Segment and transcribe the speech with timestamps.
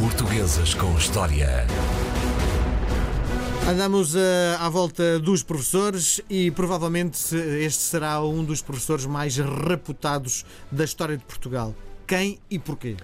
[0.00, 1.66] Portuguesas com História.
[3.68, 4.18] Andamos uh,
[4.60, 11.16] à volta dos professores e provavelmente este será um dos professores mais reputados da história
[11.16, 11.74] de Portugal.
[12.06, 12.96] Quem e porquê?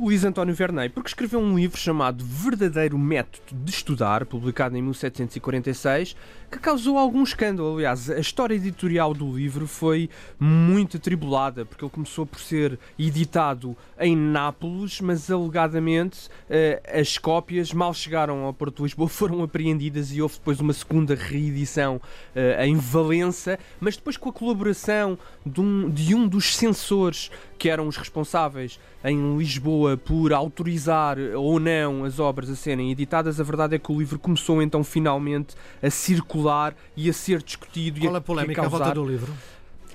[0.00, 6.16] Luís António Vernei, porque escreveu um livro chamado Verdadeiro Método de Estudar, publicado em 1746,
[6.50, 7.74] que causou algum escândalo.
[7.74, 10.08] Aliás, a história editorial do livro foi
[10.38, 17.70] muito atribulada, porque ele começou por ser editado em Nápoles, mas alegadamente eh, as cópias
[17.74, 22.00] mal chegaram ao Porto de Lisboa, foram apreendidas e houve depois uma segunda reedição
[22.34, 27.68] eh, em Valença, mas depois com a colaboração de um, de um dos censores que
[27.68, 33.44] eram os responsáveis em Lisboa por autorizar ou não as obras a serem editadas, a
[33.44, 38.00] verdade é que o livro começou então finalmente a circular e a ser discutido.
[38.00, 39.32] Qual e a polémica a à volta do livro?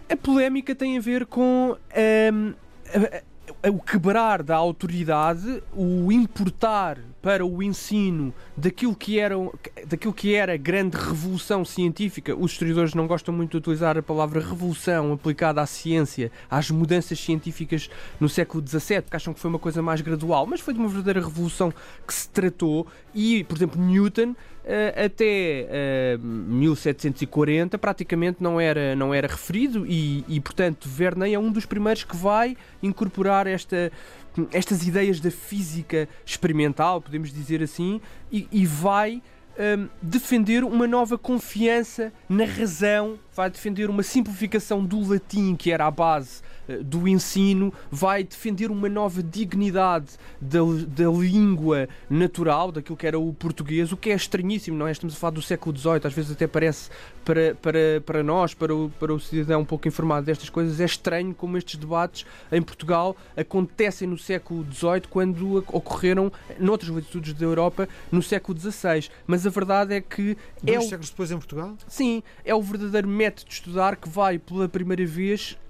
[0.09, 1.75] A polémica tem a ver com.
[2.33, 2.53] Um,
[2.93, 9.35] a, a, o quebrar da autoridade, o importar para o ensino daquilo que era,
[9.87, 12.35] daquilo que era a grande revolução científica.
[12.35, 17.19] Os historiadores não gostam muito de utilizar a palavra revolução aplicada à ciência, às mudanças
[17.19, 20.79] científicas no século XVII, porque acham que foi uma coisa mais gradual, mas foi de
[20.79, 21.73] uma verdadeira revolução
[22.05, 22.85] que se tratou.
[23.11, 29.85] E, por exemplo, Newton Uh, até uh, 1740 praticamente não era, não era referido.
[29.85, 33.91] E, e, portanto, Verney é um dos primeiros que vai incorporar esta,
[34.51, 39.21] estas ideias da física experimental, podemos dizer assim, e, e vai
[39.57, 45.85] um, defender uma nova confiança na razão, vai defender uma simplificação do latim, que era
[45.85, 46.41] a base
[46.83, 53.33] do ensino, vai defender uma nova dignidade da, da língua natural, daquilo que era o
[53.33, 54.91] português, o que é estranhíssimo, não é?
[54.91, 56.89] Estamos a falar do século XVIII, às vezes até parece
[57.23, 60.85] para, para, para nós, para o, para o cidadão um pouco informado destas coisas, é
[60.85, 67.45] estranho como estes debates em Portugal acontecem no século XVIII, quando ocorreram noutras latitudes da
[67.45, 69.09] Europa no século XVI.
[69.25, 70.37] Mas a verdade é que.
[70.61, 70.81] Dois é o...
[70.83, 71.75] séculos depois em Portugal?
[71.87, 75.64] Sim, é o verdadeiro método de estudar que vai pela primeira vez eh,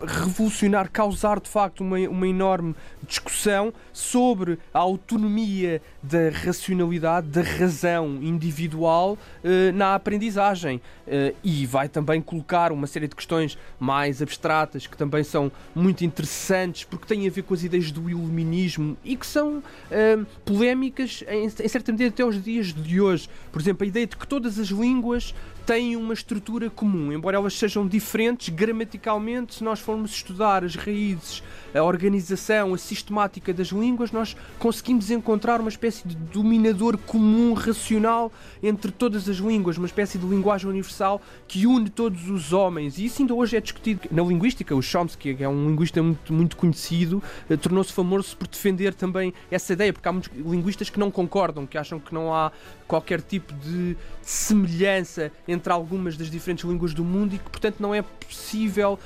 [0.00, 2.74] revolucionar, causar de facto uma, uma enorme
[3.06, 10.80] discussão sobre a autonomia da racionalidade, da razão individual eh, na aprendizagem.
[11.06, 16.04] Eh, e vai também colocar uma série de questões mais abstratas que também são muito
[16.04, 21.22] interessantes porque têm a ver com as ideias do iluminismo e que são eh, polémicas
[21.28, 23.28] em, em certa medida até os dias de hoje.
[23.52, 27.54] Por exemplo, a ideia de que todas as línguas têm uma estrutura comum, embora elas
[27.54, 31.42] sejam diferentes gramaticalmente, se nós formos estudar as raízes,
[31.74, 38.32] a organização, a sistemática das línguas, nós conseguimos encontrar uma espécie de dominador comum racional
[38.62, 42.98] entre todas as línguas, uma espécie de linguagem universal que une todos os homens.
[42.98, 44.74] E isso ainda hoje é discutido na linguística.
[44.74, 49.32] O Chomsky, que é um linguista muito, muito conhecido, eh, tornou-se famoso por defender também
[49.50, 52.52] essa ideia, porque há muitos linguistas que não concordam, que acham que não há
[52.86, 57.94] qualquer tipo de semelhança entre algumas das diferentes línguas do mundo e que, portanto, não
[57.94, 58.98] é possível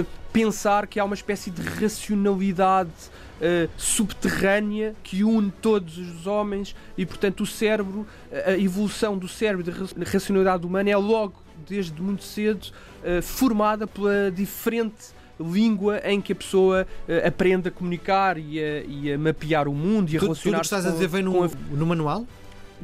[0.00, 6.74] uh, pensar que há uma espécie de racionalidade uh, subterrânea que une todos os homens
[6.96, 8.06] e, portanto, o cérebro,
[8.44, 12.66] a evolução do cérebro e da racionalidade humana é logo, desde muito cedo,
[13.02, 18.80] uh, formada pela diferente língua em que a pessoa uh, aprende a comunicar e a,
[18.80, 20.42] e a, mapear o mundo e a relacionar-se.
[20.42, 21.50] Tudo o que estás a dizer vem no, a...
[21.70, 22.26] no manual?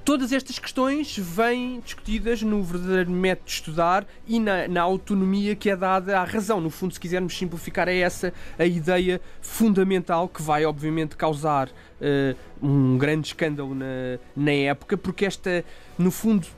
[0.05, 5.71] Todas estas questões vêm discutidas no verdadeiro método de estudar e na, na, autonomia que
[5.71, 6.61] é dada à razão.
[6.61, 12.37] No fundo, se quisermos simplificar, é essa a ideia fundamental que vai, obviamente, causar uh,
[12.61, 15.65] um grande escândalo na, na época, porque esta,
[15.97, 16.49] no fundo,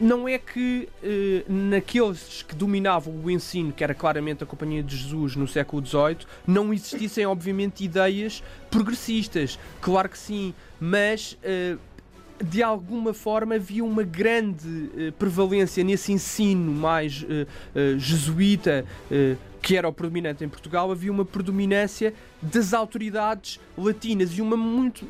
[0.00, 4.96] não é que uh, naqueles que dominavam o ensino, que era claramente a Companhia de
[4.96, 9.56] Jesus no século XVIII, não existissem, obviamente, ideias progressistas.
[9.80, 11.38] Claro que sim, mas.
[11.44, 11.78] Uh,
[12.42, 18.84] de alguma forma havia uma grande uh, prevalência nesse ensino mais uh, uh, jesuíta
[19.62, 22.12] que era o predominante em Portugal, havia uma predominância
[22.42, 25.06] das autoridades latinas e uma muito,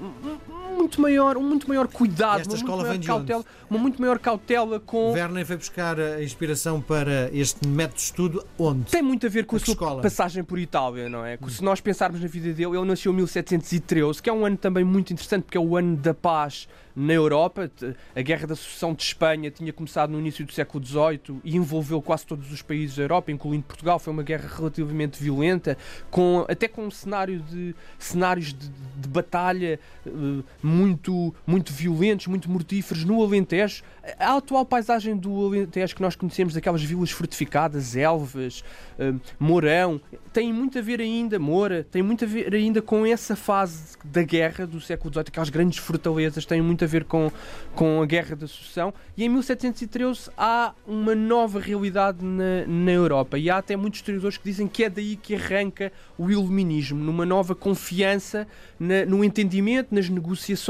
[0.84, 4.18] muito maior, um muito maior cuidado, Esta uma, escola muito vem cautela, uma muito maior
[4.18, 5.12] cautela com.
[5.12, 8.90] Verne foi buscar a inspiração para este método de estudo onde?
[8.90, 10.02] Tem muito a ver com a, a sua escola?
[10.02, 11.38] passagem por Itália, não é?
[11.48, 14.84] Se nós pensarmos na vida dele, ele nasceu em 1713, que é um ano também
[14.84, 17.70] muito interessante porque é o ano da paz na Europa.
[18.14, 22.00] A Guerra da Sucessão de Espanha tinha começado no início do século XVIII e envolveu
[22.00, 23.98] quase todos os países da Europa, incluindo Portugal.
[23.98, 25.76] Foi uma guerra relativamente violenta,
[26.10, 30.44] com, até com um cenário de, cenários de, de batalha uh,
[30.74, 33.82] muito, muito violentos, muito mortíferos no Alentejo.
[34.18, 38.62] A atual paisagem do Alentejo que nós conhecemos, daquelas vilas fortificadas, Elvas,
[38.98, 40.00] uh, Mourão,
[40.32, 44.22] tem muito a ver ainda, Moura, tem muito a ver ainda com essa fase da
[44.22, 47.30] guerra do século XVIII, aquelas grandes fortalezas, têm muito a ver com,
[47.74, 48.92] com a Guerra da Sucessão.
[49.16, 53.38] E em 1713 há uma nova realidade na, na Europa.
[53.38, 57.24] E há até muitos historiadores que dizem que é daí que arranca o iluminismo, numa
[57.24, 58.46] nova confiança
[58.78, 60.63] na, no entendimento, nas negociações,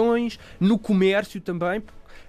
[0.61, 1.83] no comércio também.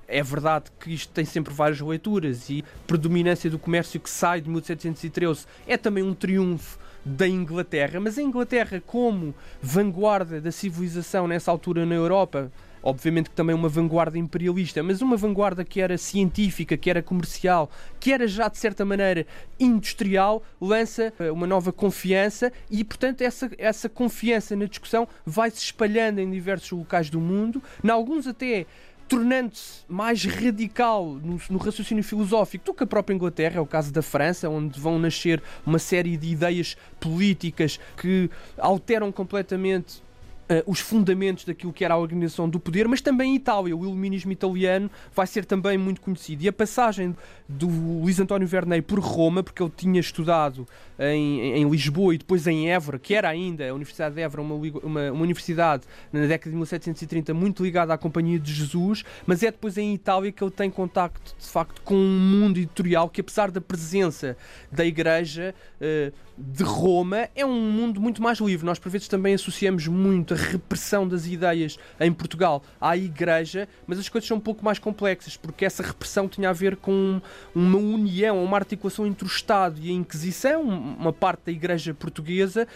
[0.08, 4.50] É verdade que isto tem sempre várias leituras e predominância do comércio que sai de
[4.50, 11.52] 1713 é também um triunfo da Inglaterra, mas a Inglaterra, como vanguarda da civilização nessa
[11.52, 12.52] altura na Europa,
[12.86, 17.70] obviamente que também uma vanguarda imperialista, mas uma vanguarda que era científica, que era comercial,
[18.00, 19.26] que era já de certa maneira
[19.60, 25.58] industrial, lança eh, uma nova confiança e, portanto, essa, essa confiança na discussão vai se
[25.58, 28.68] espalhando em diversos locais do mundo, em alguns até
[29.08, 33.92] tornando-se mais radical no, no, raciocínio filosófico do que a própria Inglaterra, é o caso
[33.92, 40.05] da França, onde vão nascer uma série de ideias políticas que alteram completamente
[40.48, 43.76] Uh, os fundamentos daquilo que era a organização do poder, mas também em Itália.
[43.76, 46.44] O iluminismo italiano vai ser também muito conhecido.
[46.44, 47.16] E a passagem
[47.50, 50.68] do Luís António Vernei por Roma, porque ele tinha estudado
[51.00, 54.56] em, em Lisboa e depois em Évora, que era ainda a Universidade de Évora, uma,
[54.56, 59.52] uma, uma, universidade na década de 1730 muito ligada à Companhia de Jesus, mas é
[59.52, 63.52] depois em Itália que ele tem contacto de facto com um mundo editorial que, apesar
[63.52, 64.38] da presença
[64.72, 65.54] da Igreja.
[65.82, 68.66] Uh, de Roma é um mundo muito mais livre.
[68.66, 73.98] Nós, por vezes, também associamos muito a repressão das ideias em Portugal à Igreja, mas
[73.98, 77.22] as coisas são um pouco mais complexas, porque essa repressão tinha a ver com
[77.54, 82.68] uma união, uma articulação entre o Estado e a Inquisição, uma parte da Igreja portuguesa,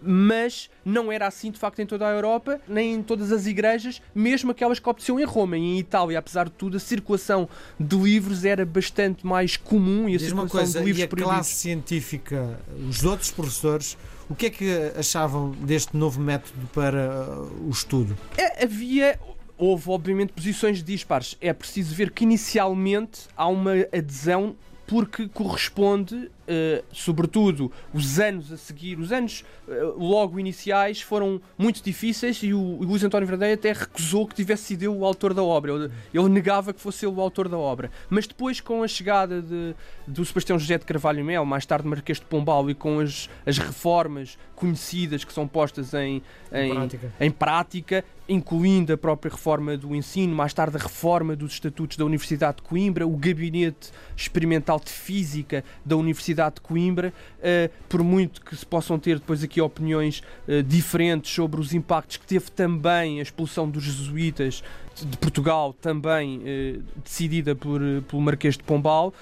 [0.00, 4.00] mas não era assim, de facto, em toda a Europa, nem em todas as igrejas,
[4.14, 5.56] mesmo aquelas que obteciam em Roma.
[5.56, 7.48] E em Itália, apesar de tudo, a circulação
[7.78, 11.08] de livros era bastante mais comum e a Diz circulação coisa, de livros e a
[11.08, 12.58] classe científica
[12.88, 13.96] os outros professores,
[14.28, 18.16] o que é que achavam deste novo método para uh, o estudo?
[18.36, 19.18] É, havia
[19.58, 21.36] houve obviamente posições dispares.
[21.40, 24.56] É preciso ver que inicialmente há uma adesão
[24.92, 31.80] porque corresponde Uh, sobretudo os anos a seguir, os anos uh, logo iniciais foram muito
[31.80, 35.32] difíceis e o, o Luís António Verdadeiro até recusou que tivesse sido ele o autor
[35.34, 35.72] da obra.
[35.72, 37.92] Ele, ele, negava que fosse ele o autor da obra.
[38.10, 39.72] Mas depois, com a chegada de,
[40.04, 43.56] do Sebastião José de Carvalho Mel, mais tarde Marquês de Pombal, e com as, as
[43.56, 46.20] reformas conhecidas que são postas em,
[46.52, 47.12] em, em, prática.
[47.20, 52.04] em prática, incluindo a própria reforma do ensino, mais tarde a reforma dos estatutos da
[52.04, 58.40] Universidade de Coimbra, o gabinete experimental de física da Universidade de Coimbra, uh, por muito
[58.40, 63.18] que se possam ter depois aqui opiniões uh, diferentes sobre os impactos que teve também
[63.18, 64.64] a expulsão dos jesuítas
[64.94, 69.12] de Portugal, também uh, decidida por, pelo Marquês de Pombal,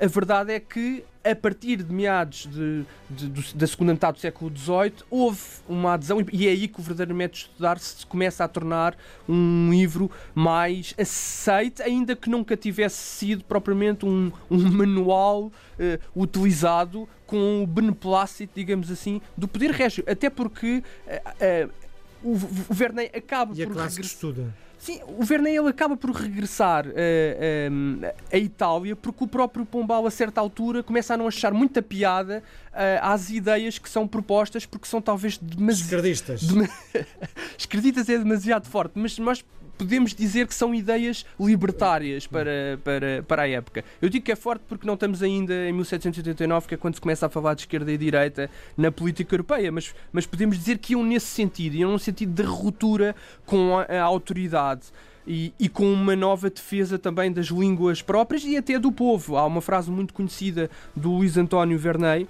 [0.00, 4.20] a verdade é que a partir de meados de, de, de, da segunda metade do
[4.20, 8.04] século XVIII, houve uma adesão, e é aí que o verdadeiro método de estudar se
[8.06, 8.96] começa a tornar
[9.28, 15.52] um livro mais aceito, ainda que nunca tivesse sido propriamente um, um manual uh,
[16.20, 20.04] utilizado com o beneplácito, digamos assim, do poder régio.
[20.06, 21.72] Até porque uh, uh,
[22.22, 22.32] o,
[22.68, 23.72] o Verney acaba e por.
[23.72, 26.90] A classe que estuda Sim, o Verney ele acaba por regressar uh,
[27.70, 28.00] um,
[28.32, 32.42] a Itália porque o próprio Pombal, a certa altura, começa a não achar muita piada
[32.72, 35.84] uh, às ideias que são propostas porque são talvez demasiado.
[35.84, 36.42] Esquerdistas.
[36.42, 36.68] Dem...
[37.56, 39.44] Esquerdistas é demasiado forte, mas, mas
[39.76, 43.84] podemos dizer que são ideias libertárias para, para, para a época.
[44.00, 47.00] Eu digo que é forte porque não estamos ainda em 1789, que é quando se
[47.00, 50.92] começa a falar de esquerda e direita na política europeia, mas, mas podemos dizer que
[50.92, 53.14] iam nesse sentido, iam num sentido de ruptura
[53.46, 54.86] com a, a autoridade.
[55.24, 59.36] E, e, com uma nova defesa também das línguas próprias e até do povo.
[59.36, 62.26] Há uma frase muito conhecida do Luís António Verney,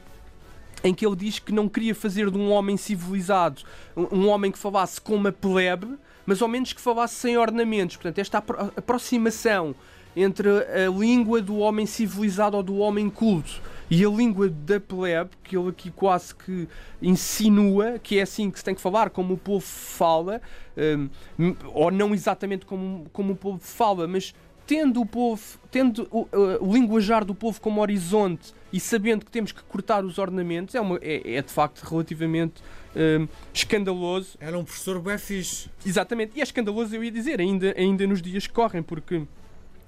[0.84, 3.62] em que ele diz que não queria fazer de um homem civilizado
[3.96, 5.86] um homem que falasse como uma plebe,
[6.26, 7.96] mas ao menos que falasse sem ornamentos.
[7.96, 9.74] Portanto, esta aproximação
[10.14, 13.60] entre a língua do homem civilizado ou do homem culto
[13.90, 16.68] e a língua da plebe, que ele aqui quase que
[17.00, 20.40] insinua que é assim que se tem que falar, como o povo fala,
[21.38, 24.34] um, ou não exatamente como, como o povo fala, mas
[24.66, 26.28] tendo o povo, tendo o,
[26.60, 30.80] o, linguajar do povo como horizonte e sabendo que temos que cortar os ornamentos, é,
[30.80, 32.62] uma, é, é de facto relativamente
[32.94, 34.36] uh, escandaloso.
[34.40, 35.68] Era um professor bem fixe.
[35.84, 39.22] Exatamente, e é escandaloso, eu ia dizer, ainda, ainda nos dias que correm, porque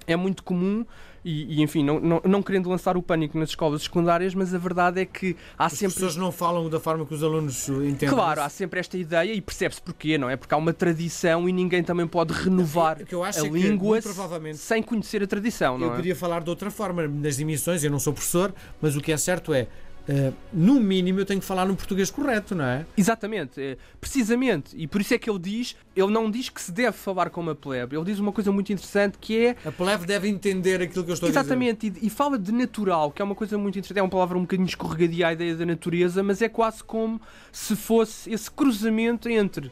[0.07, 0.85] é muito comum
[1.25, 4.59] e, e, enfim, não, não, não, querendo lançar o pânico nas escolas secundárias, mas a
[4.59, 5.87] verdade é que há As sempre.
[5.87, 8.09] As pessoas não falam da forma que os alunos entendem.
[8.09, 10.35] Claro, há sempre esta ideia e percebe-se porquê, não é?
[10.35, 13.99] Porque há uma tradição e ninguém também pode renovar que eu acho a é língua
[14.03, 15.93] provavelmente, sem conhecer a tradição, não eu é?
[15.93, 19.11] Eu podia falar de outra forma nas emissões, eu não sou professor, mas o que
[19.11, 19.67] é certo é
[20.07, 22.85] Uh, no mínimo eu tenho que falar no português correto, não é?
[22.95, 26.71] Exatamente, é, precisamente, e por isso é que ele diz, ele não diz que se
[26.71, 29.55] deve falar como a plebe, ele diz uma coisa muito interessante que é...
[29.65, 32.03] A plebe deve entender aquilo que eu estou Exatamente, a dizer.
[32.03, 34.41] E, e fala de natural, que é uma coisa muito interessante, é uma palavra um
[34.41, 37.19] bocadinho escorregadia à ideia da natureza, mas é quase como
[37.51, 39.71] se fosse esse cruzamento entre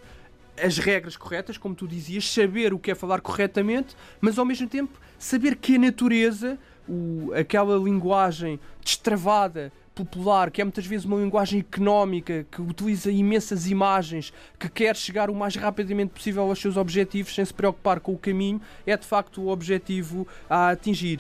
[0.62, 4.68] as regras corretas, como tu dizias, saber o que é falar corretamente, mas ao mesmo
[4.68, 11.18] tempo saber que a natureza, o, aquela linguagem destravada, popular, que é muitas vezes uma
[11.18, 16.78] linguagem económica, que utiliza imensas imagens, que quer chegar o mais rapidamente possível aos seus
[16.78, 21.20] objetivos sem se preocupar com o caminho, é de facto o objetivo a atingir.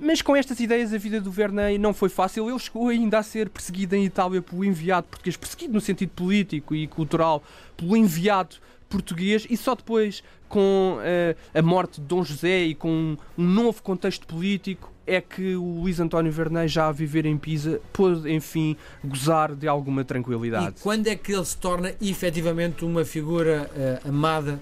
[0.00, 2.48] Mas com estas ideias a vida do Verney não foi fácil.
[2.48, 6.74] Ele chegou ainda a ser perseguido em Itália pelo enviado português, perseguido no sentido político
[6.74, 7.42] e cultural,
[7.76, 8.56] pelo enviado
[8.88, 13.44] português e só depois com uh, a morte de Dom José e com um, um
[13.44, 18.30] novo contexto político é que o Luís António Vernei, já a viver em Pisa, pôde,
[18.30, 20.76] enfim, gozar de alguma tranquilidade.
[20.78, 23.70] E quando é que ele se torna efetivamente uma figura
[24.04, 24.60] uh, amada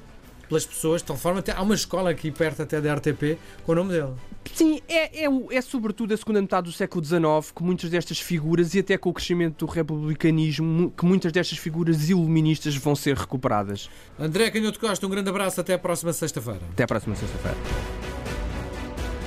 [0.48, 3.72] pelas pessoas, de tal forma até há uma escola aqui perto até da RTP com
[3.72, 4.12] o nome dele.
[4.54, 8.74] Sim, é, é, é, sobretudo a segunda metade do século XIX que muitas destas figuras,
[8.74, 13.90] e até com o crescimento do republicanismo, que muitas destas figuras iluministas vão ser recuperadas.
[14.18, 16.60] André Canhoto Costa, um grande abraço, até a próxima sexta-feira.
[16.72, 18.05] Até a próxima sexta-feira.